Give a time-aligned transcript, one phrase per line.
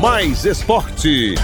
[0.00, 1.34] Mais esporte.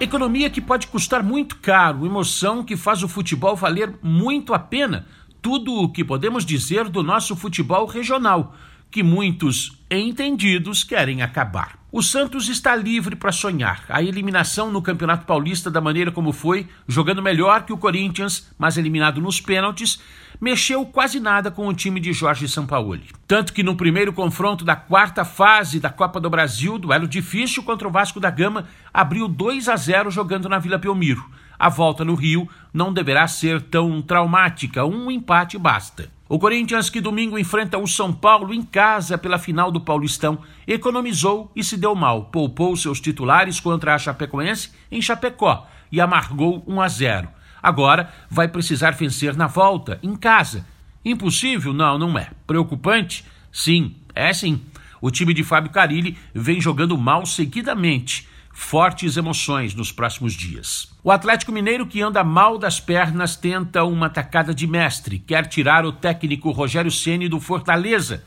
[0.00, 5.06] Economia que pode custar muito caro, emoção que faz o futebol valer muito a pena.
[5.40, 8.56] Tudo o que podemos dizer do nosso futebol regional,
[8.90, 11.78] que muitos entendidos querem acabar.
[11.90, 13.82] O Santos está livre para sonhar.
[13.88, 18.76] A eliminação no Campeonato Paulista, da maneira como foi, jogando melhor que o Corinthians, mas
[18.76, 19.98] eliminado nos pênaltis,
[20.38, 23.06] mexeu quase nada com o time de Jorge Sampaoli.
[23.26, 27.88] Tanto que no primeiro confronto da quarta fase da Copa do Brasil, duelo difícil contra
[27.88, 31.24] o Vasco da Gama, abriu 2 a 0 jogando na Vila Belmiro.
[31.58, 36.10] A volta no Rio não deverá ser tão traumática, um empate basta.
[36.28, 41.50] O Corinthians, que domingo enfrenta o São Paulo em casa pela final do Paulistão, economizou
[41.56, 42.26] e se deu mal.
[42.26, 47.28] Poupou seus titulares contra a Chapecoense em Chapecó e amargou 1 a 0.
[47.62, 50.66] Agora vai precisar vencer na volta, em casa.
[51.02, 51.72] Impossível?
[51.72, 52.30] Não, não é.
[52.46, 53.24] Preocupante?
[53.50, 54.60] Sim, é sim.
[55.00, 60.92] O time de Fábio Carilli vem jogando mal seguidamente fortes emoções nos próximos dias.
[61.02, 65.86] O Atlético Mineiro, que anda mal das pernas, tenta uma tacada de mestre, quer tirar
[65.86, 68.24] o técnico Rogério Ceni do Fortaleza,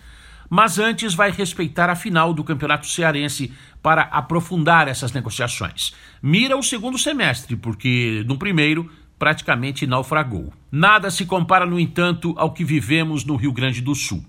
[0.49, 3.51] mas antes vai respeitar a final do Campeonato Cearense
[3.83, 5.93] para aprofundar essas negociações.
[6.23, 10.53] Mira o segundo semestre, porque no primeiro praticamente naufragou.
[10.71, 14.25] Nada se compara, no entanto, ao que vivemos no Rio Grande do Sul.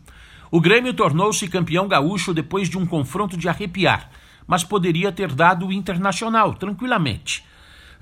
[0.51, 4.11] O Grêmio tornou-se campeão gaúcho depois de um confronto de arrepiar
[4.47, 7.45] mas poderia ter dado o Internacional, tranquilamente.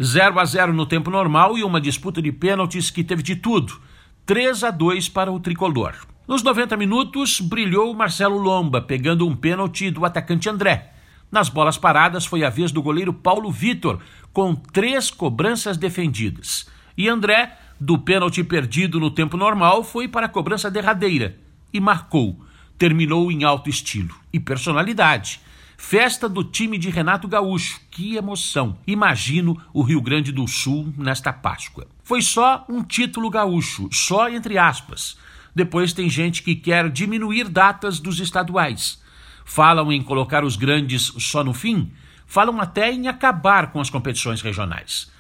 [0.03, 3.81] 0 a 0 no tempo normal e uma disputa de pênaltis que teve de tudo.
[4.25, 5.95] 3 a 2 para o tricolor.
[6.27, 10.93] Nos 90 minutos, brilhou Marcelo Lomba, pegando um pênalti do atacante André.
[11.31, 14.01] Nas bolas paradas, foi a vez do goleiro Paulo Vitor,
[14.33, 16.69] com três cobranças defendidas.
[16.97, 21.37] E André, do pênalti perdido no tempo normal, foi para a cobrança derradeira
[21.73, 22.41] e marcou.
[22.79, 25.41] Terminou em alto estilo e personalidade.
[25.83, 27.81] Festa do time de Renato Gaúcho.
[27.91, 28.77] Que emoção!
[28.87, 31.87] Imagino o Rio Grande do Sul nesta Páscoa.
[32.05, 35.17] Foi só um título gaúcho, só entre aspas.
[35.55, 39.03] Depois tem gente que quer diminuir datas dos estaduais.
[39.45, 41.91] Falam em colocar os grandes só no fim,
[42.27, 45.11] falam até em acabar com as competições regionais.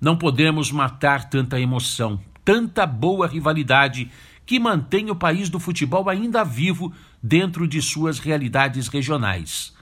[0.00, 4.10] Não podemos matar tanta emoção, tanta boa rivalidade
[4.44, 6.92] que mantém o país do futebol ainda vivo
[7.22, 9.77] dentro de suas realidades regionais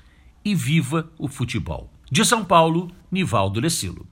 [0.47, 1.91] e viva o futebol.
[2.09, 4.07] De São Paulo, Nivaldo Lecilo.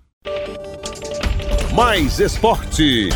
[1.73, 3.09] Mais esporte.